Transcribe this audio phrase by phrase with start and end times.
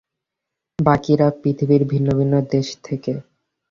[0.79, 3.13] বাকিরা, পৃথিবীর ভিন্ন-ভিন্ন দেশ থেকে।